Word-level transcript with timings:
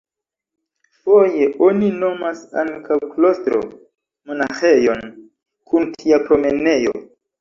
Foje 1.01 1.49
oni 1.67 1.89
nomas 2.03 2.41
ankaŭ 2.61 2.97
"klostro" 3.11 3.61
monaĥejon 4.31 5.05
kun 5.73 5.87
tia 6.01 6.21
promenejo. 6.27 6.97